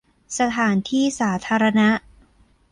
[0.39, 1.89] สถานที่สาธารณะ